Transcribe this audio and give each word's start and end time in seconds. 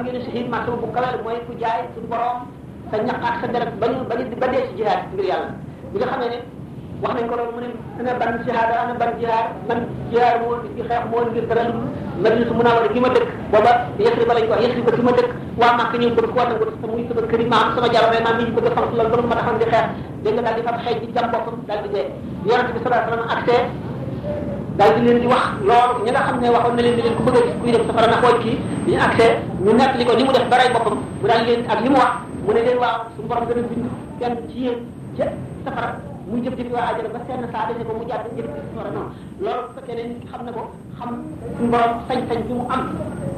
xam 0.00 0.06
ngeen 0.06 0.18
ne 0.18 0.24
shahid 0.24 0.46
martaba 0.48 0.76
bu 0.80 0.86
kawe 0.96 1.08
mooy 1.24 1.38
ku 1.46 1.52
jaay 1.60 1.80
suñu 1.94 2.08
borom 2.08 2.38
sa 2.90 2.96
ñaq 2.96 3.20
sa 3.40 3.46
deret 3.52 3.72
ba 3.80 3.86
ñu 3.86 4.04
ba 4.08 4.46
dee 4.52 4.64
ci 4.68 4.74
jihaad 4.78 5.00
ngir 5.12 5.24
yàlla 5.30 5.48
bi 5.92 5.98
nga 5.98 6.06
xamee 6.12 6.28
ne 6.32 6.38
wax 7.02 7.12
nañ 7.16 7.26
ko 7.28 7.34
loolu 7.36 7.52
mu 7.54 7.60
ne 7.60 7.68
ana 8.00 8.12
ban 8.20 8.32
jihaad 8.44 8.70
ana 8.82 8.94
ban 9.00 9.10
jihaad 9.20 9.46
man 9.68 9.78
jihaad 10.10 10.36
moo 10.42 10.56
ci 10.62 10.68
xeex 10.88 11.02
moo 11.10 11.20
ngir 11.30 11.44
dara 11.50 11.62
lu 11.68 11.80
dëkk 12.24 12.48
ko 12.48 13.62
ba 16.80 16.86
muy 16.92 17.04
sama 17.08 17.22
këri 17.30 17.44
maam 17.52 17.66
sama 17.74 17.88
jàll 17.92 18.22
maam 18.24 18.36
ñu 18.40 18.52
bëgg 18.56 18.66
a 18.66 18.70
fank 18.76 18.92
loolu 18.96 19.26
ma 19.28 19.36
taxaw 19.36 19.56
di 19.60 19.66
xeex 19.72 19.86
dégg 20.24 20.38
nga 20.40 20.52
di 20.56 20.62
jam 21.12 21.26
di 21.84 21.88
bi 21.92 22.00
daal 24.80 24.96
di 24.96 25.00
leen 25.04 25.20
di 25.20 25.28
wax 25.28 25.44
loolu 25.68 25.94
ñi 26.04 26.10
nga 26.10 26.24
xam 26.24 26.36
ne 26.40 26.48
na 26.48 26.80
leen 26.80 26.96
di 26.96 27.02
leen 27.04 27.14
ku 27.16 27.22
bëgg 27.28 27.36
a 27.36 27.70
dem 27.76 27.84
safara 27.88 28.06
na 28.08 28.16
xool 28.24 28.36
kii 28.42 28.56
bi 28.84 28.92
ñu 28.96 28.98
ñu 29.64 29.70
nekk 29.76 29.92
li 30.00 30.04
ni 30.16 30.24
mu 30.24 30.32
def 30.32 30.46
baray 30.48 30.68
boppam 30.72 30.96
mu 31.20 31.26
daal 31.28 31.42
leen 31.44 31.60
ak 31.68 31.78
li 31.84 31.88
wax 32.00 32.12
mu 32.44 32.50
ne 32.56 32.60
leen 32.66 32.78
waaw 32.80 32.96
suñu 33.14 33.28
borom 33.28 33.44
gën 33.48 33.60
bind 33.68 33.86
kenn 34.20 34.34
ci 34.48 34.58
yéen 34.64 34.78
safara 35.64 35.88
jëf 36.44 36.54
jëf 36.56 36.68
ba 36.72 36.80
ko 37.84 37.92
mu 37.98 38.04
jàdd 38.08 38.24
jëf 38.36 38.46
jëf 38.48 38.56
safara 38.72 38.90
ki 39.84 40.26
xam 40.32 40.40
na 40.46 40.50
ko 40.56 40.62
xam 40.98 41.10
borom 41.72 41.92
sañ-sañ 42.08 42.40
bi 42.48 42.52
mu 42.56 42.64
am 42.72 42.82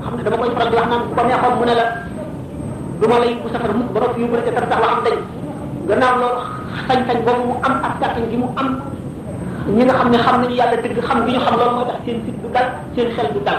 xam 0.02 0.12
ne 0.16 0.22
dama 0.22 0.36
koy 0.38 0.50
faral 0.54 0.70
di 0.70 0.76
wax 0.78 0.86
naan 0.90 1.02
ko 1.16 1.22
neexoon 1.26 1.54
mu 1.58 1.64
ne 1.66 1.74
la 1.74 1.86
du 3.00 3.06
lay 3.10 3.34
bu 3.42 3.48
safara 3.50 3.74
mukk 3.74 3.90
ba 3.94 4.00
tar 4.54 4.66
tax 4.70 4.78
waxam 4.82 5.02
dañ. 5.06 5.16
gannaaw 5.88 6.14
loolu 6.22 6.40
sañ-sañ 6.86 7.18
mu 7.46 7.54
am 7.66 7.74
ak 7.82 7.94
gi 8.30 8.36
mu 8.38 8.48
am 8.60 8.68
ñi 9.68 9.84
nga 9.84 9.94
xam 9.98 10.10
ne 10.10 10.18
xam 10.18 10.40
nañu 10.42 10.54
yàlla 10.58 10.76
dëgg 10.82 10.98
xam 11.08 11.18
bi 11.24 11.32
ñu 11.32 11.40
xam 11.44 11.54
loolu 11.58 11.74
mooy 11.76 11.86
tax 11.90 11.98
seen 12.04 12.18
fit 12.24 12.36
du 12.42 12.48
dal 12.54 12.66
seen 12.96 13.08
xel 13.16 13.28
du 13.34 13.40
dal. 13.46 13.58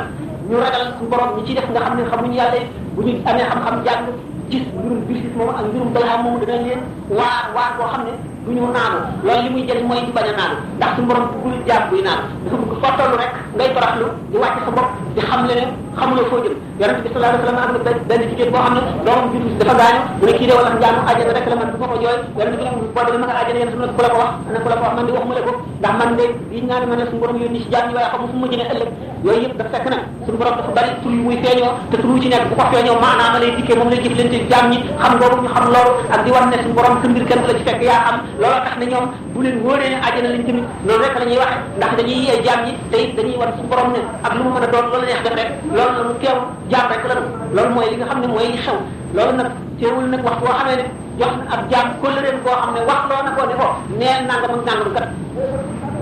ñu 0.50 0.56
ragal 0.60 0.84
suñu 0.98 1.10
borom 1.10 1.30
ñi 1.38 1.42
ci 1.48 1.54
def 1.54 1.68
nga 1.72 1.80
xam 1.86 1.94
ne 1.98 2.04
xamuñu 2.12 2.34
yàlla 2.40 2.60
bu 2.96 3.02
ñu 3.06 3.14
amee 3.30 3.46
xam-xam 3.52 3.76
jàng 3.86 4.04
gis 4.50 4.64
mbirum 4.76 5.00
birsis 5.08 5.34
moom 5.38 5.50
ak 5.50 5.66
mbirum 5.70 5.90
balaa 5.96 6.18
moom 6.24 6.36
dana 6.42 6.62
leen 6.66 6.82
waar 7.18 7.44
waar 7.56 7.72
boo 7.78 7.88
xam 7.92 8.02
ne 8.08 8.12
du 8.46 8.52
ñu 8.52 8.66
naanu. 8.76 9.00
loolu 9.26 9.42
li 9.44 9.50
muy 9.54 9.64
jëriñ 9.68 9.86
mooy 9.88 10.02
di 10.06 10.12
bañ 10.12 10.28
a 10.32 10.34
naanu. 10.40 10.56
ndax 10.78 10.90
suñu 10.96 11.08
borom 11.08 11.26
bëggul 11.32 11.54
jaam 11.68 11.84
buy 11.90 12.02
naanu 12.08 12.24
dafa 12.44 12.58
bëgg 12.60 13.00
foo 13.00 13.18
rek 13.22 13.32
ngay 13.56 13.70
toroxlu 13.76 14.08
di 14.32 14.38
wàcc 14.44 14.58
sa 14.66 14.72
bopp 14.78 14.90
di 15.16 15.22
xam 15.30 15.42
le 15.48 15.54
ne 15.60 15.66
xamuloo 16.00 16.26
foo 16.30 16.40
jëm 16.44 16.54
yonente 16.80 17.02
bi 17.04 17.10
sallallahu 17.14 17.34
alayhi 17.34 17.44
wasallam 17.44 17.64
am 17.64 17.72
na 17.74 17.92
benn 18.10 18.22
jigéen 18.30 18.50
boo 18.54 18.62
xam 18.66 18.74
ne 18.76 18.82
doomam 19.06 19.26
juddu 19.34 19.50
dafa 19.60 19.74
gaañu 19.82 20.00
mu 20.20 20.26
ne 20.28 20.34
kii 20.38 20.48
de 20.50 20.54
wala 20.58 20.70
njaamu 20.78 21.00
àjjana 21.10 21.34
rek 21.38 21.48
la 21.52 21.56
man 21.60 21.68
du 21.74 21.78
ma 21.82 21.88
ko 21.92 21.96
jooy 22.04 22.18
yonente 22.38 22.58
bi 22.58 22.64
ne 22.64 22.72
boo 22.96 23.04
demee 23.06 23.20
ma 23.22 23.26
nga 23.30 23.36
àjjana 23.42 23.60
yéen 23.60 23.72
su 23.74 23.78
ne 23.80 23.88
ku 23.96 24.02
la 24.06 24.10
ko 24.14 24.18
wax 24.22 24.32
ana 24.50 24.60
ku 24.64 24.68
la 24.72 24.76
ko 24.80 24.84
wax 24.86 24.94
man 24.98 25.06
di 25.06 25.12
waxuma 25.14 25.34
la 25.38 25.42
ko 25.48 25.52
ndax 25.80 25.94
man 26.00 26.10
de 26.18 26.26
yi 26.54 26.62
naa 26.68 26.80
ne 26.82 26.86
ma 26.92 26.96
ne 26.96 27.04
suñu 27.10 27.20
borom 27.22 27.38
yónni 27.44 27.60
si 27.64 27.70
jaam 27.74 27.86
ñi 27.90 27.94
waaye 27.96 28.10
xamu 28.14 28.26
fu 28.32 28.36
mu 28.42 28.48
jëne 28.52 28.66
ëllëg 28.74 28.90
yooyu 29.26 29.42
yëpp 29.44 29.58
dafa 29.60 29.70
fekk 29.74 29.86
nag 29.94 30.02
suñu 30.26 30.38
borom 30.40 30.56
dafa 30.60 30.72
bari 30.78 30.92
tur 31.04 31.12
yu 31.12 31.22
muy 31.28 31.38
feeñoo 31.44 31.72
te 31.92 31.96
tur 32.02 32.10
yu 32.10 32.22
ci 32.22 32.28
nekk 32.34 32.44
bu 32.50 32.56
ko 32.60 32.64
feeñoo 32.74 32.98
maanaam 33.04 33.34
lay 33.42 33.52
dikkee 33.58 33.76
moom 33.78 33.90
lay 33.94 34.00
jëflante 34.04 34.38
jaam 34.52 34.66
ñi 34.72 34.78
xam 35.02 35.12
ngoogu 35.18 35.38
ñu 35.44 35.50
xam 35.56 35.66
loolu 35.74 35.92
ak 36.14 36.20
di 36.26 36.32
wan 36.32 36.46
ne 36.50 36.58
suñu 36.64 36.74
borom 36.78 36.94
sa 37.02 37.08
mbir 37.08 37.24
kenn 37.30 37.42
la 37.48 37.54
ci 37.58 37.64
fekk 37.68 37.82
yaa 37.90 38.02
xam 38.08 38.16
loolu 38.42 38.60
tax 38.66 38.76
na 38.80 38.86
ñoom 38.92 39.06
bu 39.34 39.42
leen 39.44 39.58
wóoree 39.64 39.90
ne 39.90 39.98
àjjana 40.08 40.30
lañ 40.34 40.44
tamit 40.48 40.66
noonu 40.86 41.04
rek 41.04 41.16
la 41.20 41.26
ñuy 41.26 41.38
waxe 41.44 41.58
ndax 41.78 41.92
dañuy 41.98 42.18
yee 42.26 42.42
jaam 42.46 42.60
ñi 42.66 42.72
te 42.92 42.98
it 43.04 43.16
dañuy 43.18 43.38
wan 43.42 43.50
suñu 43.56 43.68
borom 43.72 43.90
ne 43.94 44.00
ak 44.24 44.32
lu 44.36 44.44
mu 44.44 44.50
mën 44.56 44.64
a 44.64 44.68
doon 44.74 44.86
loolu 44.92 45.06
neex 45.08 45.22
def 45.26 45.36
rek 45.40 45.50
loolu 45.76 45.94
la 45.98 46.04
mu 46.10 46.14
teew 46.22 46.38
jaam 46.72 46.86
rek 46.92 47.04
la 47.10 47.14
loolu 47.56 47.74
mooy 47.76 47.88
li 47.92 47.96
nga 47.98 48.06
xam 48.10 48.20
ne 48.22 48.28
mooy 48.28 48.48
li 48.54 48.58
xew 48.66 48.78
loolu 49.16 49.34
nag 49.40 49.50
teewul 49.80 50.06
nag 50.14 50.22
wax 50.28 50.38
boo 50.42 50.54
xamee 50.60 50.76
ne 50.80 50.86
jox 51.20 51.34
na 51.40 51.44
ab 51.56 51.62
jaam 51.72 51.88
kóllëreem 52.02 52.38
koo 52.46 52.56
xam 52.62 52.72
ne 52.76 52.80
wax 52.90 53.02
loo 53.10 53.22
na 53.26 53.32
ko 53.38 53.42
ne 53.50 53.56
ko 53.62 53.68
nee 54.00 54.16
nangam 54.30 54.52
ak 54.58 54.62
nangam 54.68 54.90
kat 54.98 55.08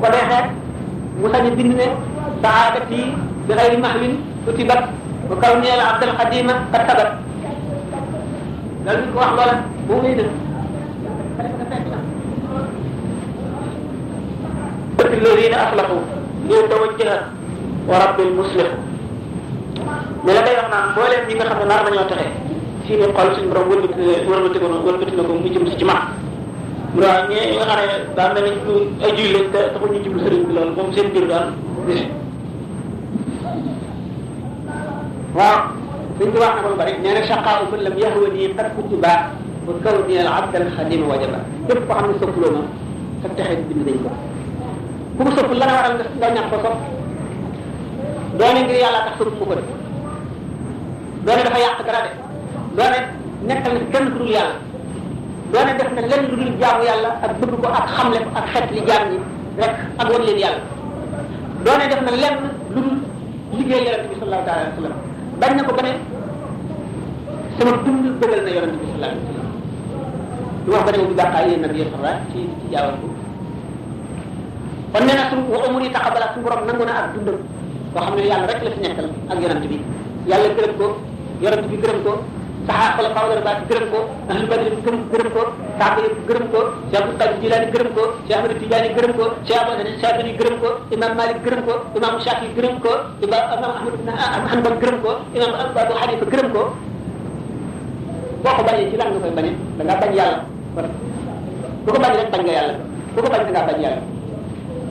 ko 0.01 0.07
deexee 0.13 0.45
mu 1.19 1.27
sañ 1.33 1.45
a 1.47 1.51
bind 1.57 1.73
ne 1.79 1.87
saadati 2.43 3.01
bi 3.47 3.53
xayri 3.57 3.77
mahwin 3.77 4.13
kutibat 4.45 4.81
wa 5.29 5.35
kaw 5.41 5.53
nee 5.63 5.75
la 5.79 5.83
abdal 5.91 6.11
xadima 6.19 6.53
kat 6.71 6.81
sabat 6.89 7.09
loolu 8.85 9.03
ko 9.13 9.17
wax 9.19 9.31
loola 9.37 9.55
bu 9.87 9.93
muy 10.01 10.15
def 10.19 10.29
الذين 15.13 15.53
أخلقوا 15.53 16.01
ليتوجه 16.49 17.21
ورب 17.87 18.17
wëlbati 24.85 25.15
na 25.15 25.23
ko 25.23 25.33
mu 25.37 25.47
jëm 25.53 25.65
si 25.69 25.75
ci 25.79 25.85
max 25.85 26.01
mu 26.93 26.99
waaw 27.01 27.23
ñi 27.29 27.39
nga 27.55 27.65
xam 27.69 27.79
ne 27.79 27.95
daal 28.15 28.31
ne 28.35 28.39
nañ 28.45 28.55
ko 28.65 28.71
ay 29.05 29.11
juy 29.17 29.29
lañ 29.33 29.45
te 29.53 29.59
taxul 29.73 29.89
ñu 29.93 29.99
jublu 30.03 30.19
sëriñ 30.23 30.41
bi 30.47 30.53
loolu 30.53 30.71
moom 30.75 30.89
seen 30.93 31.07
biir 31.13 31.25
daal 31.31 31.47
gis 31.87 32.01
waaw 35.37 35.57
suñ 36.19 36.29
ko 36.33 36.37
wax 36.43 36.53
na 36.55 36.61
ko 36.63 36.69
lu 36.69 36.75
bari 36.81 36.93
nee 37.03 37.13
na 37.13 37.21
chaqaa 37.29 37.63
man 37.71 37.81
lam 37.85 37.95
yahwa 37.97 38.27
nii 38.33 38.53
qad 38.57 38.67
kutiba 38.75 39.13
wa 39.65 39.73
kaw 39.83 39.95
ni 40.07 40.17
al 40.17 40.27
abd 40.37 40.53
al 40.55 40.67
xadima 40.75 41.05
wajaba 41.11 41.39
képp 41.67 41.87
ko 41.87 41.93
xam 41.93 42.05
ne 42.11 42.13
soppuloo 42.19 42.51
ma 42.57 42.63
sa 43.21 43.27
texe 43.35 43.55
bind 43.69 43.81
dañ 43.87 43.97
ko 44.03 44.09
ku 45.21 45.29
ko 45.29 45.37
soppul 45.37 45.57
la 45.61 45.65
nga 45.69 45.75
waral 45.77 45.93
nga 46.17 46.27
ñàkk 46.35 46.49
ko 46.51 46.57
sopp 46.65 46.77
doone 48.39 48.59
ngir 48.65 48.77
yàlla 48.83 48.99
tax 49.05 49.13
sopp 49.21 49.37
mu 49.39 49.45
ko 49.49 49.53
def 49.59 49.67
doone 51.25 51.41
dafa 51.45 51.59
yàq 51.65 51.79
dara 51.85 51.99
de 52.05 52.11
doone 52.77 52.99
nekkal 53.47 53.73
na 53.77 53.81
kenn 53.93 54.05
ku 54.11 54.17
dul 54.17 54.31
yàlla 54.35 54.55
doone 55.53 55.71
def 55.77 55.89
na 55.95 56.01
lenn 56.09 56.23
lu 56.29 56.35
dul 56.41 56.51
jaamu 56.61 56.81
yàlla 56.89 57.09
ak 57.25 57.31
bëgg 57.39 57.53
ko 57.61 57.67
ak 57.69 57.85
xamle 57.95 58.17
ko 58.25 58.29
ak 58.39 58.45
xet 58.53 58.65
li 58.75 58.81
jaam 58.87 59.03
ñi 59.11 59.17
rek 59.61 59.73
ak 60.01 60.07
wan 60.11 60.23
leen 60.27 60.39
yàlla 60.43 60.61
doone 61.65 61.85
def 61.91 62.01
na 62.07 62.11
lenn 62.23 62.37
lu 62.73 62.81
dul 62.81 62.97
liggéey 63.57 63.85
bi 64.09 64.15
sallallahu 64.19 64.49
alayhi 64.49 64.69
wa 64.73 64.77
sallam 64.79 64.95
bañ 65.39 65.51
na 65.57 65.63
ko 65.67 65.71
ba 65.77 65.81
ne 65.85 65.91
sama 67.57 67.71
dund 67.85 68.05
bëggal 68.19 68.41
na 68.41 68.49
bi 68.49 68.57
sallallahu 68.57 68.73
alayhi 68.73 68.89
wa 68.89 68.97
sallam 68.97 69.15
du 70.65 70.69
wax 70.73 70.83
ba 70.85 70.91
ne 70.97 71.13
bàqaa 71.19 71.45
yéen 71.47 71.63
ci 72.31 72.39
ci 72.61 72.65
jaawal 72.73 72.95
ko 73.01 73.10
kon 74.93 75.03
nee 75.07 75.15
na 75.15 75.29
suñu 75.29 75.43
wa 75.53 75.67
umur 75.67 75.81
yi 75.81 75.89
taxabala 75.95 76.27
suñu 76.33 76.43
borom 76.45 76.65
nangu 76.67 76.83
na 76.85 76.93
ak 77.01 77.07
dundam 77.15 77.37
koo 77.93 78.01
xam 78.05 78.15
ne 78.15 78.23
yàlla 78.31 78.47
rek 78.51 78.61
la 78.65 78.69
fi 78.75 78.79
nekkal 78.83 79.07
ak 79.31 79.37
yonent 79.41 79.65
bi 79.71 79.77
yàlla 80.29 80.47
gërëm 80.57 80.73
ko 80.79 80.85
yonent 81.43 81.67
bi 81.71 81.77
gërëm 81.83 81.99
ko 82.05 82.13
saxaa 82.67 82.93
xala 82.95 83.09
faaw 83.15 83.25
dara 83.29 83.41
baat 83.47 83.59
gërëm 83.69 83.85
ko 83.93 83.99
ahlu 84.29 84.45
badri 84.51 84.69
gërëm 84.85 85.01
gërëm 85.11 85.29
ko 85.35 85.41
saaba 85.79 85.99
yëpp 86.05 86.19
gërëm 86.29 86.45
ko 86.53 86.59
Cheikh 86.91 87.07
Qadir 87.19 87.37
Jilani 87.41 87.67
gërëm 87.73 87.89
ko 87.95 88.03
Cheikh 88.27 88.37
Ahmed 88.37 88.51
Tidiane 88.59 88.89
ko 89.17 89.25
Cheikh 89.47 89.59
Abdou 89.61 89.95
Shafii 90.01 90.35
gërëm 90.39 90.55
ko 90.61 90.69
imam 90.95 91.11
Malik 91.19 91.39
gërëm 91.45 91.61
ko 91.67 91.73
imam 91.97 92.15
Shafi 92.25 92.47
gërëm 92.57 92.75
ko 92.83 92.91
imam 93.25 93.43
Ahmad 93.55 93.93
ibn 93.95 94.09
Hanbal 94.51 94.75
gërëm 94.83 94.97
ko 95.05 95.11
imam 95.37 95.51
Abu 95.63 95.93
Hanifa 96.01 96.25
gërëm 96.33 96.49
ko 96.55 96.63
boo 98.43 98.53
ko 98.57 98.61
bañee 98.65 98.89
ci 98.91 98.97
lan 98.97 99.07
nga 99.13 99.19
koy 99.23 99.33
bañee 99.37 99.55
da 99.77 99.81
ngaa 99.85 99.99
bañ 100.01 100.11
yàlla 100.17 100.37
ku 101.85 101.89
ko 101.93 101.99
bañ 102.03 102.13
rek 102.19 102.29
bañ 102.33 102.41
nga 102.45 102.53
yàlla 102.57 102.73
ku 103.13 103.19
ko 103.21 103.29
bañ 103.33 103.41
da 103.45 103.51
ngaa 103.53 103.67
bañ 103.69 103.77
yàlla 103.85 104.01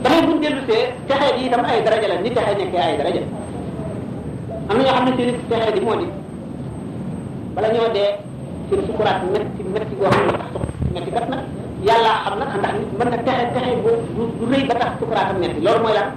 damay 0.02 0.20
buñ 0.26 0.38
dellu 0.42 0.60
see 0.68 0.82
texee 1.08 1.32
di 1.36 1.42
itam 1.46 1.64
ay 1.64 1.82
daraja 1.84 2.08
la 2.08 2.16
ni 2.24 2.30
texee 2.30 2.54
nekkee 2.58 2.80
ay 2.80 2.96
daraja. 3.00 3.22
Am 4.70 4.76
na 4.78 4.82
ñoo 4.84 4.94
xam 4.96 5.04
ne 5.04 5.12
seen 5.16 5.34
texee 5.48 5.72
di 5.74 5.80
moo 5.80 5.96
di 6.00 6.06
bala 7.54 7.68
ñoo 7.74 7.88
dee 7.94 8.10
seen 8.68 8.80
sukuraat 8.86 9.22
métti 9.32 9.62
métti 9.74 9.94
goo 9.98 10.08
xam 10.10 10.24
ne 10.26 10.32
tax 10.38 10.50
métti 10.94 11.10
kat 11.12 11.26
nag 11.28 11.42
yàlla 11.88 12.12
xam 12.24 12.34
nag 12.38 12.48
ndax 12.60 12.72
nit 12.78 12.90
mën 12.98 13.08
na 13.10 13.18
texe 13.26 13.44
texe 13.54 13.72
bu 13.84 13.90
bu 14.38 14.44
rëy 14.50 14.62
ba 14.68 14.74
tax 14.80 14.90
sukuraatam 15.00 15.36
métti 15.42 15.60
loolu 15.64 15.80
mooy 15.84 15.94
lan? 15.98 16.08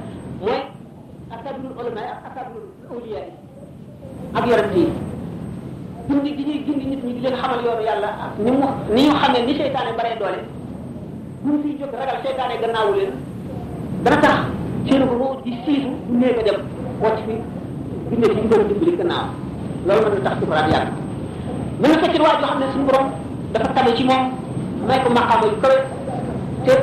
Mooy 0.44 0.60
akabirul 1.36 1.74
ulama 1.80 2.02
ak 2.14 2.20
akabirul 2.30 2.68
awliya 2.92 3.20
yi 3.28 3.32
ak 4.38 4.44
yonent 4.48 4.76
yi. 4.76 4.86
Gindi 6.08 6.30
gi 6.38 6.44
ñuy 6.44 6.60
gindi 6.66 6.86
nit 6.92 7.02
ñi 7.04 7.14
di 7.16 7.22
leen 7.24 7.36
xamal 7.42 7.60
yoonu 7.64 7.84
yàlla 7.84 8.10
ak 8.26 8.32
ni 8.40 8.52
mu 8.52 8.68
ni 8.96 9.02
ñu 9.08 9.14
xamee 9.22 9.44
ni 9.46 9.54
seytaane 9.60 9.92
baree 9.98 10.18
doole. 10.20 10.42
Buñ 11.44 11.56
fiy 11.64 11.76
jóg 11.80 11.92
ragal 12.00 12.18
seytaane 12.24 12.56
gannaawu 12.62 12.94
leen 12.96 13.12
dana 14.04 14.18
tax 14.22 14.36
seen 14.88 15.02
ko 15.08 15.40
di 15.44 15.52
siisu 15.66 15.90
bu 16.08 16.14
néeg 16.20 16.38
a 16.40 16.44
dem 16.48 16.60
wàcc 17.02 17.20
fi 17.26 17.34
bindee 18.10 18.30
fi 18.36 18.48
doon 18.50 18.68
dimbali 18.70 18.98
gannaaw 19.00 19.26
loolu 19.88 20.08
mën 20.10 20.14
na 20.24 20.30
tax 20.30 20.36
sukuraat 20.40 20.68
yàlla 20.72 20.92
mën 21.82 21.90
na 21.92 21.98
fekk 22.04 22.16
waa 22.24 22.36
joo 22.40 22.48
xam 22.50 22.60
ne 22.60 22.66
suñu 22.74 22.86
borom 22.90 23.08
dafa 23.54 23.68
tabe 23.76 23.92
ci 23.98 24.04
moom 24.04 24.24
may 24.88 25.00
ko 25.04 25.10
maqaama 25.18 25.46
yu 25.48 25.58
kawe 25.64 25.78
te 26.66 26.74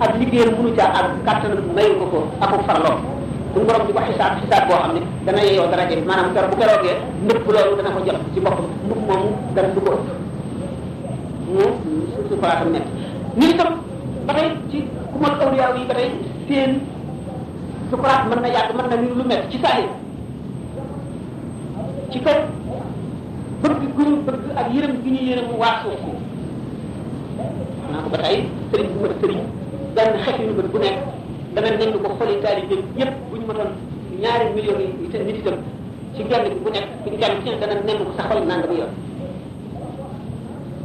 ak 0.00 0.10
liggéeyam 0.20 0.54
mënu 0.56 0.70
caa 0.76 0.90
ak 0.98 1.06
kàttanam 1.26 1.60
mayu 1.76 1.92
ko 2.00 2.04
ko 2.12 2.18
ak 2.40 2.48
ko 2.50 2.56
farloo 2.66 2.96
suñu 3.54 3.64
borom 3.68 3.86
di 3.86 3.92
ko 3.92 4.00
xisaab 4.08 4.32
xisaab 4.40 4.64
boo 4.68 4.78
xam 4.82 4.92
ne 4.96 5.00
dana 5.26 5.40
yeyoo 5.44 5.68
dara 5.70 5.84
jëm 5.90 6.04
maanaam 6.08 6.32
keroog 6.34 6.50
bu 6.52 6.56
keroogee 6.60 6.96
ndëpp 7.24 7.46
loolu 7.54 7.76
dana 7.78 7.90
ko 7.94 8.00
jot 8.06 8.18
ci 8.34 8.40
boppam 8.40 8.66
ndëpp 8.86 9.00
moomu 9.08 9.28
dara 9.54 9.68
du 9.74 9.80
ko 9.80 9.90
ëpp 9.92 10.08
mu 11.52 11.64
sukuraatam 12.28 12.68
nekk 12.72 12.86
nit 13.36 13.50
itam 13.54 13.70
ba 14.26 14.32
tey 14.34 14.48
ci 14.70 14.78
ku 15.12 15.16
mal 15.22 15.32
awliyaa 15.40 15.76
yi 15.76 15.84
ba 15.88 15.94
tey 15.94 16.08
seen 16.48 16.70
sukuraat 17.90 18.22
mën 18.28 18.40
na 18.42 18.48
yàgg 18.48 18.70
mën 18.76 18.86
na 18.90 18.96
lu 18.96 19.24
métti 19.24 19.50
ci 19.50 19.58
saa 19.62 19.78
ci 22.10 22.18
kaw 22.24 22.38
bëgg 23.62 23.82
gu 23.96 24.02
ñu 24.02 24.16
bëgg 24.26 24.42
ak 24.60 24.66
yërëm 24.74 24.94
gi 25.02 25.10
ñu 25.10 25.20
yërëm 25.30 25.48
waa 25.60 25.80
suuf 25.82 25.98
si 26.02 26.12
naa 27.92 28.02
ko 28.02 28.08
ba 28.10 28.18
tey 28.22 28.36
sëriñ 28.70 28.88
bu 28.94 28.98
mat 29.02 29.12
sëriñ 29.20 29.40
benn 29.94 30.12
xeet 30.24 30.38
yu 30.40 30.54
bët 30.58 30.68
bu 30.72 30.78
nekk 30.78 30.96
dana 31.54 31.68
nañ 31.70 31.92
ko 32.02 32.08
xoli 32.18 32.40
taalibe 32.42 32.76
yépp 32.98 33.12
bu 33.30 33.36
ñu 33.38 33.46
matoon 33.46 33.70
ñaari 34.22 34.46
millions 34.54 34.80
yi 35.02 35.08
te 35.12 35.18
nit 35.18 35.36
itam 35.40 35.56
ci 36.14 36.22
genn 36.28 36.42
bi 36.52 36.58
bu 36.64 36.70
nekk 36.70 36.86
ci 37.04 37.10
kenn 37.20 37.34
ci 37.44 37.50
dana 37.60 37.74
nemm 37.86 38.04
ko 38.04 38.12
saxal 38.16 38.40
nangam 38.46 38.72
yoon 38.78 38.92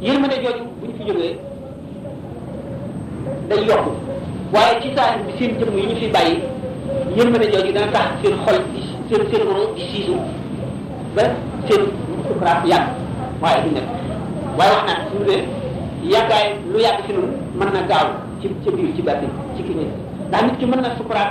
yërmande 0.02 0.36
jooju 0.42 0.64
bu 0.80 0.84
ñu 0.86 0.92
fi 0.98 1.02
jógee 1.08 1.36
day 3.48 3.64
yokk 3.68 3.86
waaye 4.52 4.74
ci 4.82 4.88
saa 4.96 5.16
seen 5.38 5.52
jëmm 5.58 5.76
yi 5.78 5.86
ñu 5.88 5.96
fi 6.00 6.06
bàyyi 6.14 6.34
yërmande 7.16 7.46
jooju 7.52 7.72
dana 7.72 7.92
tax 7.96 8.06
seen 8.22 8.34
xol 8.44 8.58
seen 9.08 9.22
seen 9.30 9.42
roo 9.48 9.72
di 9.76 9.82
siisu 9.90 10.14
ba 11.16 11.22
seen 11.68 11.82
sukuraat 12.28 12.60
yàgg 12.70 12.86
waaye 13.42 13.60
du 13.64 13.70
nekk. 13.76 13.88
Waaye 14.58 14.72
wax 14.76 14.84
naa 14.88 14.98
suñu 15.08 15.24
dee 15.28 15.42
yàggaay 16.12 16.46
lu 16.72 16.78
yàgg 16.84 17.00
si 17.06 17.12
noonu 17.12 17.32
mën 17.58 17.68
na 17.74 17.82
gaaw 17.90 18.06
ci 18.40 18.46
ci 18.64 18.68
biir 18.70 18.94
ci 18.96 19.02
bàtti 19.02 19.26
mën 20.66 20.80
na 20.82 20.96
sukuraat 20.98 21.30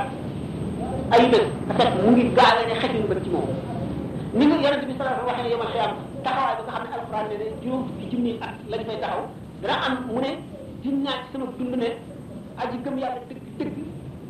ay 1.11 1.21
bés 1.31 1.45
te 1.67 1.73
fekk 1.77 1.91
mu 2.03 2.11
ngi 2.11 2.23
gaale 2.37 2.61
ne 2.69 2.73
xetuñu 2.81 3.07
bët 3.09 3.23
ci 3.23 3.29
moom. 3.29 3.45
Ni 4.33 4.45
nga 4.45 4.55
yonente 4.63 4.85
bi 4.87 4.93
sallallahu 4.97 5.27
alayhi 5.27 5.27
wa 5.27 5.27
sallam 5.27 5.27
waxee 5.29 5.43
ne 5.45 5.51
yomal 5.53 5.69
xiyaam 5.73 5.91
taxawaay 6.23 6.55
ba 6.57 6.63
nga 6.63 6.71
xam 6.73 6.83
ne 6.87 6.93
alxuraan 6.97 7.25
ne 7.29 7.35
ne 7.41 7.45
juróom 7.63 7.81
fukki 7.87 8.05
junni 8.11 8.31
at 8.45 8.53
lañ 8.71 8.81
fay 8.87 8.97
taxaw 9.03 9.21
dana 9.61 9.75
am 9.87 9.93
mu 10.07 10.19
ne 10.21 10.31
naa 11.05 11.17
sama 11.31 11.45
dund 11.57 11.75
ne 11.83 11.89
aji 12.59 12.77
gëm 12.83 12.97
yàlla 12.99 13.21
dëgg 13.29 13.45
dëgg 13.59 13.75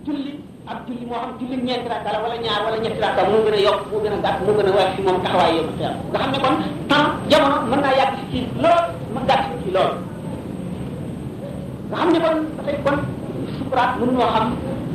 julli 0.06 0.33
ak 0.68 0.77
julli 0.88 1.06
moo 1.06 1.19
xam 1.21 1.31
julli 1.39 1.57
ñeenti 1.63 1.89
rakka 1.89 2.12
la 2.13 2.19
wala 2.23 2.35
ñaar 2.38 2.62
wala 2.65 2.77
ñetti 2.83 3.00
rakka 3.01 3.21
moo 3.29 3.44
gën 3.45 3.53
a 3.53 3.62
yokk 3.68 3.81
moo 3.91 4.01
gën 4.03 4.13
a 4.13 4.18
gàtt 4.25 4.38
moo 4.45 4.53
gën 4.57 4.68
a 4.69 4.71
wàcc 4.77 4.97
moom 5.06 5.18
taxawaay 5.23 5.53
xiyaam 5.77 5.95
nga 6.12 6.19
xam 6.19 6.31
ne 6.31 6.39
kon 6.44 6.56
temps 6.89 7.09
jamono 7.29 7.56
mën 7.69 7.79
naa 7.81 7.95
yàgg 8.00 8.15
ci 8.31 8.39
lool 8.63 8.81
ma 9.13 9.19
gàtt 9.29 9.44
ci 9.63 9.71
lool 9.75 9.91
nga 11.89 11.97
xam 11.97 12.09
ne 12.13 12.19
kon 12.23 12.38
dafay 12.57 12.77
kon 12.85 12.97
sukuraat 13.57 13.91
mënu 14.00 14.12
ñoo 14.18 14.29
xam 14.35 14.45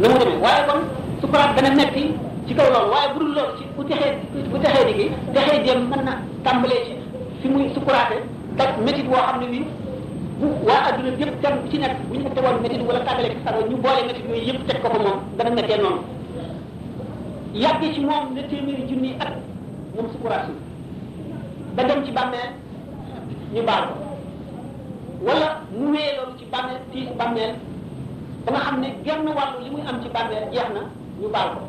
na 0.01 0.09
mu 0.09 0.17
demee 0.21 0.41
waaye 0.45 0.63
kon 0.69 0.81
sukuraat 1.21 1.51
dana 1.57 1.71
metti 1.75 2.03
ci 2.47 2.55
kaw 2.55 2.67
loolu 2.73 2.91
waaye 2.93 3.09
bu 3.13 3.19
dul 3.21 3.33
loolu 3.37 3.53
ci 3.59 3.65
bu 3.77 3.83
texee 3.85 4.13
bu 4.51 4.57
texee 4.59 4.85
di 4.89 4.93
gi 4.99 5.07
texee 5.35 5.63
jéem 5.65 5.81
mën 5.91 6.03
na 6.05 6.13
tàmbalee 6.45 6.83
ci 6.87 6.93
fi 7.41 7.49
muy 7.49 7.71
sukuraate 7.75 8.17
dak 8.59 8.71
métit 8.85 9.07
boo 9.09 9.21
xam 9.27 9.41
ne 9.41 9.47
bi 9.53 9.61
bu 10.41 10.47
waa 10.69 10.83
adduna 10.89 11.11
yëpp 11.21 11.41
kenn 11.43 11.57
ci 11.71 11.79
nekk 11.79 11.97
bu 12.09 12.15
ñu 12.17 12.23
ko 12.25 12.31
tegoon 12.35 12.61
métit 12.63 12.83
wala 12.87 13.01
tàggalee 13.01 13.35
ko 13.35 13.41
sago 13.45 13.61
ñu 13.71 13.77
boole 13.77 14.03
métit 14.07 14.25
yooyu 14.29 14.45
yëpp 14.49 14.67
teg 14.69 14.83
ko 14.83 14.89
ko 14.89 14.99
moom 15.03 15.19
dana 15.37 15.51
méttee 15.51 15.79
noonu 15.81 16.01
yàggee 17.55 17.93
ci 17.95 18.01
moom 18.01 18.35
ne 18.35 18.43
téeméeri 18.49 18.85
junni 18.89 19.15
at 19.21 19.33
moom 19.95 20.07
sukuraat 20.13 20.47
ba 21.77 21.83
dem 21.85 22.05
ci 22.05 22.13
bàmmeel 22.13 22.51
ñu 23.55 23.63
baal 23.65 23.85
ko 23.89 23.95
wala 25.27 25.49
mu 25.73 25.91
wee 25.93 26.13
loolu 26.17 26.37
ci 26.39 26.45
bàmmeel 26.53 26.81
ci 26.93 27.09
bàmmeel 27.19 27.55
ba 28.45 28.53
nga 28.53 28.61
xam 28.61 28.81
ne 28.81 28.89
genn 29.05 29.27
wàllu 29.37 29.59
li 29.65 29.71
muy 29.71 29.83
am 29.89 30.03
ci 30.03 30.09
bàmmeel 30.09 30.45
jeex 30.53 30.69
na 30.75 30.81
ñu 31.21 31.29
baal 31.33 31.49
ko 31.55 31.61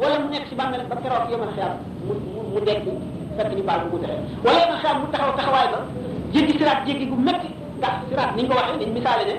wala 0.00 0.18
mu 0.18 0.28
nekk 0.30 0.48
ci 0.48 0.54
bàmmeel 0.54 0.86
ba 0.88 0.96
keroog 1.02 1.30
yomal 1.30 1.50
xiyaam 1.54 1.74
mu 2.06 2.12
mu 2.54 2.60
dekk 2.64 2.86
fekk 3.36 3.50
ñu 3.56 3.62
baal 3.66 3.80
ko 3.82 3.96
mu 3.96 3.98
texe 4.02 4.18
wala 4.44 4.58
yomal 4.62 4.78
xiyaam 4.78 4.98
mu 5.00 5.06
taxaw 5.10 5.32
taxawaay 5.36 5.68
ba 5.74 5.78
jéggi 6.32 6.52
siraat 6.58 6.86
jéggi 6.86 7.06
gu 7.10 7.16
métti 7.16 7.48
siraat 8.08 8.30
ni 8.36 8.42
ñu 8.42 8.48
ko 8.48 8.54
waxee 8.54 8.78
dañ 8.80 8.92
misaale 8.94 9.24
ne 9.30 9.34